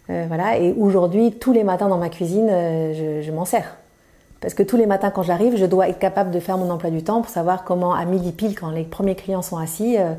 [0.09, 0.59] voilà.
[0.59, 3.77] Et aujourd'hui, tous les matins dans ma cuisine, je m'en sers.
[4.41, 6.91] Parce que tous les matins quand j'arrive, je dois être capable de faire mon emploi
[6.91, 10.13] du temps pour savoir comment à midi pile, quand les premiers clients sont assis, euh,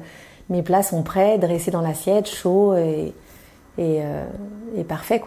[0.49, 3.13] mes plats sont prêts, dressés dans l'assiette, chauds et,
[3.77, 4.25] et, euh,
[4.75, 5.23] et parfaits.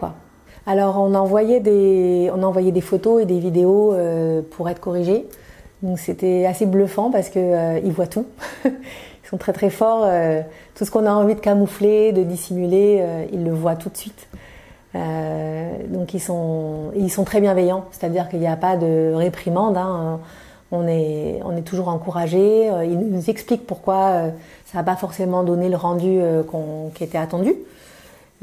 [0.67, 5.27] Alors on envoyait des, on envoyait des photos et des vidéos euh, pour être corrigés.
[5.83, 8.25] Donc c'était assez bluffant parce que euh, ils voient tout.
[8.65, 10.07] ils sont très très forts.
[10.75, 14.27] tout ce qu'on a envie de camoufler, de dissimuler, ils le voient tout de suite.
[14.93, 19.77] donc ils sont, ils sont très bienveillants, c'est-à-dire qu'il n'y a pas de réprimande.
[19.77, 20.19] Hein.
[20.71, 22.67] On, est, on est toujours encouragé.
[22.83, 24.31] Ils nous expliquent pourquoi
[24.65, 26.19] ça n'a pas forcément donné le rendu
[26.93, 27.55] qui était attendu.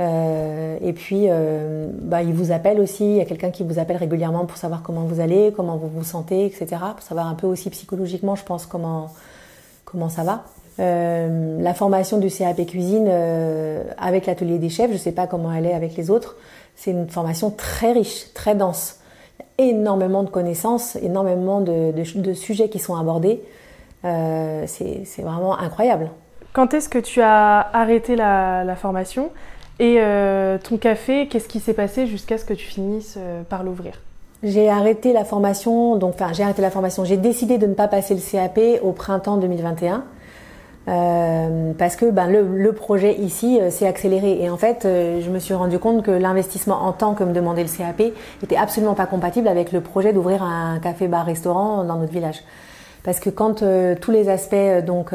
[0.00, 3.04] Euh, et puis, euh, bah, il vous appelle aussi.
[3.04, 5.88] Il y a quelqu'un qui vous appelle régulièrement pour savoir comment vous allez, comment vous
[5.88, 6.68] vous sentez, etc.
[6.92, 9.10] Pour savoir un peu aussi psychologiquement, je pense, comment,
[9.84, 10.44] comment ça va.
[10.78, 13.10] Euh, la formation du CAP cuisine
[13.98, 16.36] avec l'atelier des chefs, je ne sais pas comment elle est avec les autres.
[16.76, 19.00] C'est une formation très riche, très dense.
[19.38, 23.42] Il y a énormément de connaissances, énormément de, de, sujets qui sont abordés.
[24.02, 26.08] C'est vraiment incroyable.
[26.54, 29.28] Quand est-ce que tu as arrêté la formation?
[29.80, 33.64] Et euh, ton café, qu'est-ce qui s'est passé jusqu'à ce que tu finisses euh, par
[33.64, 33.94] l'ouvrir?
[34.42, 37.06] J'ai arrêté la formation, donc enfin j'ai arrêté la formation.
[37.06, 40.04] J'ai décidé de ne pas passer le CAP au printemps 2021.
[40.88, 45.28] Euh, parce que ben, le, le projet ici euh, s'est accéléré et en fait je
[45.28, 48.00] me suis rendu compte que l'investissement en temps que me demandait le CAP
[48.42, 52.42] était absolument pas compatible avec le projet d'ouvrir un café bar restaurant dans notre village
[53.02, 53.62] parce que quand
[54.00, 55.12] tous les aspects donc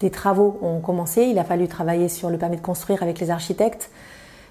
[0.00, 1.22] des travaux ont commencé.
[1.22, 3.90] Il a fallu travailler sur le permis de construire avec les architectes.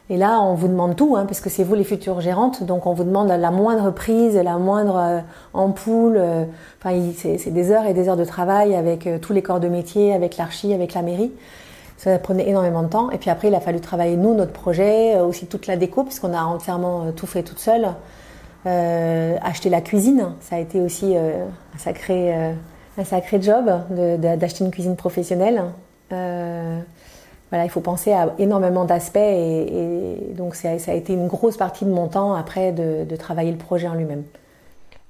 [0.09, 2.85] Et là, on vous demande tout, hein, parce que c'est vous les futures gérantes, donc
[2.85, 5.19] on vous demande la moindre prise, la moindre euh,
[5.53, 6.17] ampoule.
[6.17, 6.45] Euh,
[6.79, 9.67] enfin, c'est des heures et des heures de travail avec euh, tous les corps de
[9.67, 11.31] métier, avec l'archi, avec la mairie.
[11.97, 13.09] Ça prenait énormément de temps.
[13.09, 16.35] Et puis après, il a fallu travailler nous notre projet, aussi toute la déco, puisqu'on
[16.35, 17.87] a entièrement tout fait toute seule.
[18.65, 22.53] acheter la cuisine, ça a été aussi un sacré
[22.97, 25.63] un sacré job d'acheter une cuisine professionnelle.
[26.11, 26.79] Euh,
[27.51, 31.85] voilà, il faut penser à énormément d'aspects et, donc ça, a été une grosse partie
[31.85, 34.23] de mon temps après de, travailler le projet en lui-même.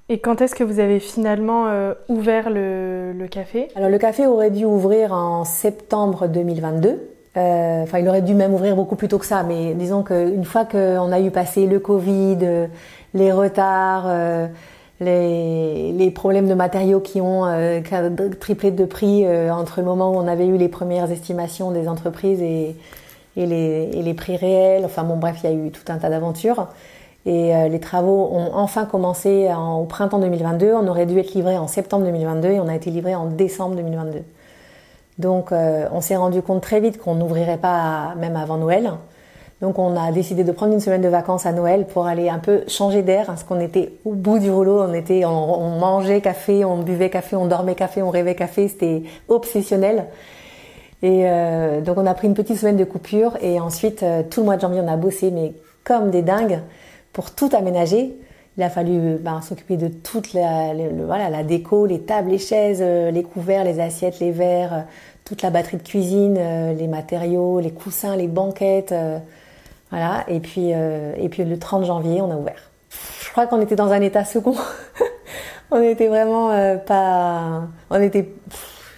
[0.08, 3.68] Et quand est-ce que vous avez finalement euh, ouvert le, café?
[3.74, 7.10] Alors le café aurait dû ouvrir en septembre 2022.
[7.36, 10.44] Euh, enfin, il aurait dû même ouvrir beaucoup plus tôt que ça, mais disons qu'une
[10.44, 12.68] fois qu'on a eu passé le Covid,
[13.14, 14.06] les retards,
[15.00, 17.80] les, problèmes de matériaux qui ont euh,
[18.40, 21.88] triplé de prix euh, entre le moment où on avait eu les premières estimations des
[21.88, 22.76] entreprises et,
[23.36, 24.84] et, les, et les, prix réels.
[24.84, 26.68] Enfin bon, bref, il y a eu tout un tas d'aventures.
[27.26, 30.72] Et euh, les travaux ont enfin commencé en, au printemps 2022.
[30.72, 33.76] On aurait dû être livré en septembre 2022 et on a été livré en décembre
[33.76, 34.22] 2022.
[35.18, 38.92] Donc on s'est rendu compte très vite qu'on n'ouvrirait pas même avant Noël.
[39.62, 42.38] Donc on a décidé de prendre une semaine de vacances à Noël pour aller un
[42.38, 46.64] peu changer d'air, parce qu'on était au bout du rouleau, on était, on, mangeait café,
[46.64, 50.06] on buvait café, on dormait café, on rêvait café, c'était obsessionnel.
[51.02, 54.40] Et euh, donc on a pris une petite semaine de coupure et ensuite euh, tout
[54.40, 55.52] le mois de janvier on a bossé mais
[55.84, 56.60] comme des dingues
[57.12, 58.14] pour tout aménager.
[58.56, 63.10] Il a fallu ben, s'occuper de toute la, la déco, les tables, les chaises, euh,
[63.10, 64.86] les couverts, les assiettes, les verres,
[65.24, 66.38] toute la batterie de cuisine,
[66.74, 68.94] les matériaux, les coussins, les banquettes.
[69.90, 72.70] Voilà, et puis, euh, et puis le 30 janvier, on a ouvert.
[73.22, 74.54] Je crois qu'on était dans un état second.
[75.70, 77.62] on était vraiment euh, pas.
[77.90, 78.28] On était,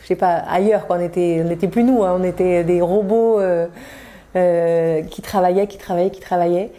[0.03, 0.97] je sais pas, ailleurs, quoi.
[0.97, 2.17] On était, on n'était plus nous, hein.
[2.19, 6.73] on était des robots euh, qui travaillaient, qui travaillaient, qui travaillaient.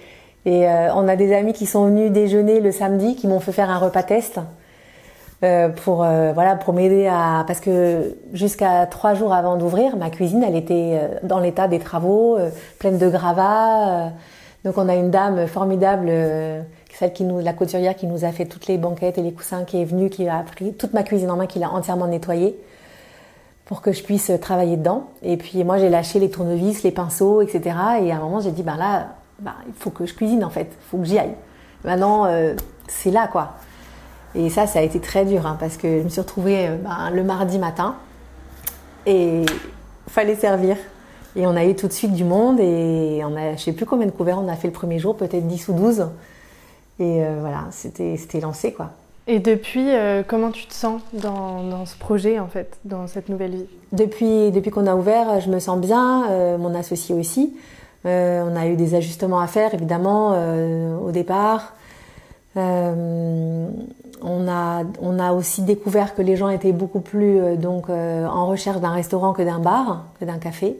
[0.45, 3.69] Et on a des amis qui sont venus déjeuner le samedi, qui m'ont fait faire
[3.69, 4.39] un repas test.
[5.41, 10.09] Euh, pour euh, voilà pour m'aider à parce que jusqu'à trois jours avant d'ouvrir ma
[10.09, 12.37] cuisine elle était euh, dans l'état des travaux
[12.77, 14.11] pleine de gravats
[14.65, 16.11] donc on a une dame formidable
[16.93, 19.63] celle qui nous la couturière qui nous a fait toutes les banquettes et les coussins
[19.63, 22.59] qui est venue qui a pris toute ma cuisine en main qui l'a entièrement nettoyée
[23.63, 25.11] pour que je puisse travailler dedans.
[25.21, 27.61] Et puis moi j'ai lâché les tournevis les pinceaux etc
[28.01, 30.49] et à un moment j'ai dit ben là ben, il faut que je cuisine en
[30.49, 30.67] fait.
[30.91, 31.35] Faut que j'y aille.
[31.85, 32.27] Maintenant
[32.89, 33.53] c'est là quoi
[34.35, 36.75] et ça, ça a été très dur hein, parce que je me suis retrouvée euh,
[36.77, 37.95] ben, le mardi matin
[39.05, 39.43] et
[40.07, 40.77] fallait servir.
[41.35, 43.85] Et on a eu tout de suite du monde et on a, je sais plus
[43.85, 46.07] combien de couverts on a fait le premier jour, peut-être 10 ou 12.
[46.99, 48.91] Et euh, voilà, c'était, lancé quoi.
[49.27, 53.29] Et depuis, euh, comment tu te sens dans, dans, ce projet en fait, dans cette
[53.29, 53.65] nouvelle vie?
[53.91, 57.55] Depuis, depuis qu'on a ouvert, je me sens bien, mon associé aussi.
[58.05, 60.35] on a eu des ajustements à faire évidemment
[61.03, 61.73] au départ.
[62.57, 63.67] Euh,
[64.21, 68.25] on, a, on a aussi découvert que les gens étaient beaucoup plus euh, donc, euh,
[68.25, 70.77] en recherche d'un restaurant que d'un bar, que d'un café.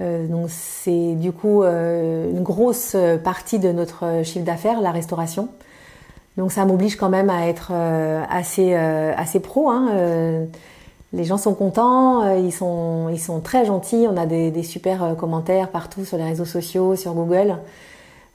[0.00, 5.48] donc c'est du coup une grosse partie de notre chiffre d'affaires, la restauration.
[6.36, 7.72] Donc ça m'oblige quand même à être
[8.28, 9.70] assez, assez pro.
[9.70, 9.88] Hein.
[11.14, 14.06] les gens sont contents, ils sont, ils sont très gentils.
[14.06, 17.56] On a des, des super commentaires partout sur les réseaux sociaux, sur Google.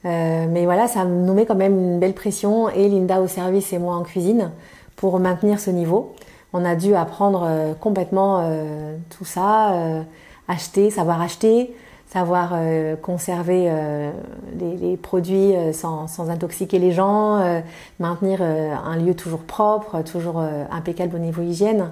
[0.04, 3.72] Euh, mais voilà, ça nous met quand même une belle pression, et Linda au service
[3.72, 4.50] et moi en cuisine,
[4.96, 6.14] pour maintenir ce niveau.
[6.52, 9.74] On a dû apprendre euh, complètement euh, tout ça,
[10.48, 11.74] acheter, savoir acheter,
[12.12, 14.10] savoir euh, conserver euh,
[14.60, 17.62] les, produits euh, sans, intoxiquer les gens,
[17.98, 21.90] maintenir un lieu toujours propre, toujours impeccable au niveau hygiène.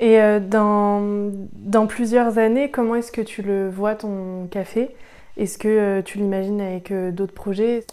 [0.00, 4.94] Et dans, dans, plusieurs années, comment est-ce que tu le vois ton café?
[5.38, 7.84] Est-ce que tu l'imagines avec d'autres projets?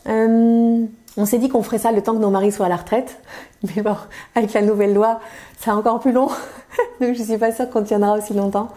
[1.17, 3.21] On s'est dit qu'on ferait ça le temps que nos maris soient à la retraite.
[3.75, 3.95] Mais bon,
[4.35, 5.19] avec la nouvelle loi,
[5.59, 6.27] c'est encore plus long.
[6.99, 8.69] Donc je ne suis pas sûre qu'on tiendra aussi longtemps.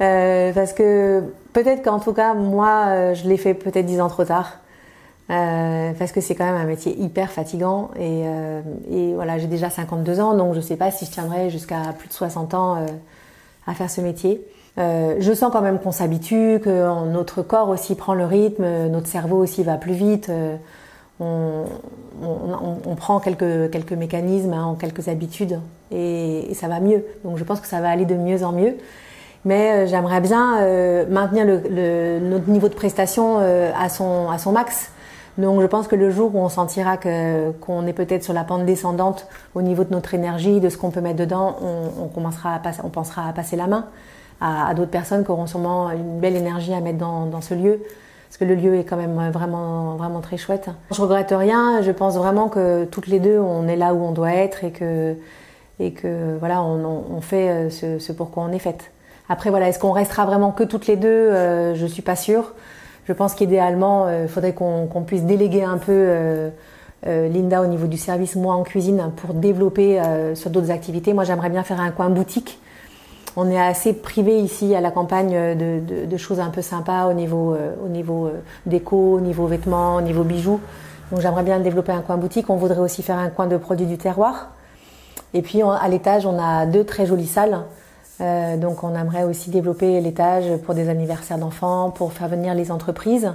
[0.00, 1.22] Euh, parce que
[1.52, 4.60] peut-être qu'en tout cas, moi, euh, je l'ai fait peut-être dix ans trop tard.
[5.30, 8.62] Euh, parce que c'est quand même un métier hyper fatigant et, euh,
[9.14, 12.12] voilà j'ai déjà 52 ans donc je sais pas si je tiendrai jusqu'à plus de
[12.12, 12.86] 60 ans euh,
[13.68, 14.44] à faire ce métier.
[15.18, 19.36] Je sens quand même qu'on s'habitue, que notre corps aussi prend le rythme, notre cerveau
[19.36, 20.30] aussi va plus vite.
[21.20, 21.64] On,
[22.22, 27.04] on, prend quelques, quelques mécanismes, hein, quelques habitudes et, ça va mieux.
[27.24, 28.76] Donc je pense que ça va aller de mieux en mieux
[29.44, 34.52] mais euh, j'aimerais bien euh, maintenir notre niveau de prestation euh, à, son, à son
[34.52, 34.92] max.
[35.38, 38.66] Donc je pense que le jour où on sentira qu'on est peut-être sur la pente
[38.66, 41.56] descendante au niveau de notre énergie, de ce qu'on peut mettre dedans,
[41.98, 43.86] on, commencera à on pensera à passer la main
[44.40, 47.80] à, d'autres personnes qui auront sûrement une belle énergie à mettre dans, ce lieu.
[48.28, 50.70] Parce que le lieu est quand même vraiment, vraiment très chouette.
[50.92, 51.82] Je regrette rien.
[51.82, 54.70] Je pense vraiment que toutes les deux, on est là où on doit être et
[54.70, 55.16] que,
[55.80, 58.92] et que voilà, on, fait ce, ce pourquoi on est faite.
[59.28, 61.08] Après, voilà, est-ce qu'on restera vraiment que toutes les deux?
[61.08, 62.52] Euh, Je suis pas sûre.
[63.10, 66.48] Je pense qu'idéalement, il euh, faudrait qu'on puisse déléguer un peu euh,
[67.08, 70.00] euh, Linda au niveau du service, moi en cuisine, pour développer
[70.34, 71.12] sur d'autres activités.
[71.12, 72.60] Moi, j'aimerais bien faire un coin boutique.
[73.42, 77.56] On est assez privé ici à la campagne de, choses un peu sympas au niveau,
[77.82, 78.30] au niveau
[78.66, 80.60] déco, au niveau vêtements, au niveau bijoux.
[81.10, 82.50] Donc j'aimerais bien développer un coin boutique.
[82.50, 84.50] On voudrait aussi faire un coin de produits du terroir.
[85.32, 87.62] Et puis à l'étage, on a deux très jolies salles
[88.20, 92.70] euh, donc on aimerait aussi développer l'étage pour des anniversaires d'enfants, pour faire venir les
[92.70, 93.32] entreprises,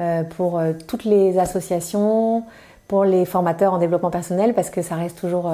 [0.00, 2.44] euh, pour euh, toutes les associations,
[2.88, 5.52] pour les formateurs en développement personnel, parce que ça reste toujours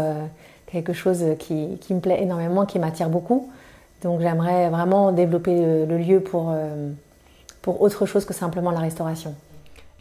[0.67, 3.51] quelque chose qui, me plaît énormément, qui m'attire beaucoup.
[4.03, 6.55] Donc j'aimerais vraiment développer le, lieu pour,
[7.63, 9.35] pour autre chose que simplement la restauration.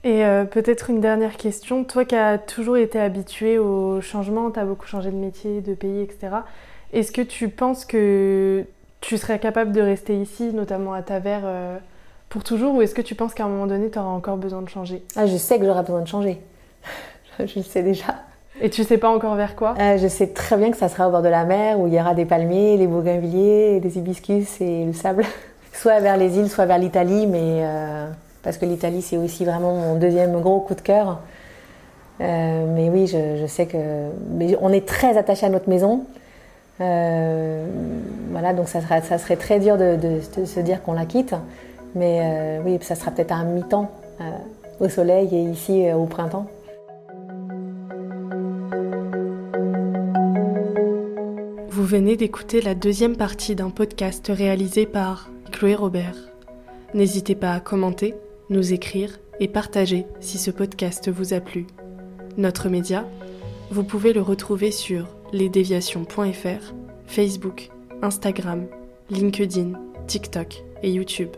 [0.04, 1.84] Et peut-être une dernière question.
[1.84, 5.76] Toi qui as toujours été habitué au changement, tu as beaucoup changé de métier, de
[5.76, 6.30] pays, etc.
[6.94, 8.66] Est-ce que tu penses que
[9.02, 11.78] tu serais capable de rester ici, notamment à Tavers, euh,
[12.30, 14.62] pour toujours Ou est-ce que tu penses qu'à un moment donné, tu auras encore besoin
[14.62, 15.04] de changer?
[15.16, 16.40] Ah, Je sais que j'aurai besoin de changer.
[17.40, 18.16] je le sais déjà.
[18.60, 19.76] Et tu sais pas encore vers quoi?
[19.80, 21.94] Euh, Je sais très bien que ça sera au bord de la mer, où il
[21.94, 25.24] y aura des palmiers, les bougainvilliers, les hibiscus et le sable.
[25.74, 28.08] soit vers les îles, soit vers l'Italie, mais euh,
[28.44, 31.22] parce que l'Italie, c'est aussi vraiment mon deuxième gros coup de cœur.
[32.20, 33.78] mais oui, je, sais que
[34.32, 36.06] mais on est très attaché à notre maison.
[36.82, 37.66] Euh,
[38.32, 41.36] voilà, donc ça serait, très dur de, se dire qu'on la quitte.
[41.96, 44.24] Mais euh, oui, ça sera peut-être un mi-temps euh,
[44.80, 46.48] au soleil et ici au printemps.
[51.82, 56.16] Vous venez d'écouter la deuxième partie d'un podcast réalisé par Chloé Robert.
[56.94, 58.14] N'hésitez pas à commenter,
[58.52, 61.66] nous écrire et partager si ce podcast vous a plu.
[62.38, 63.10] Notre média,
[63.72, 66.76] vous pouvez le retrouver sur lesdéviations.fr,
[67.08, 67.72] Facebook,
[68.04, 68.68] Instagram,
[69.10, 69.72] LinkedIn,
[70.06, 71.32] TikTok et YouTube.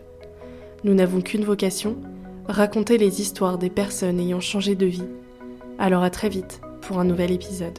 [0.84, 1.96] Nous n'avons qu'une vocation,
[2.48, 5.08] raconter les histoires des personnes ayant changé de vie.
[5.78, 7.78] Alors à très vite pour un nouvel épisode.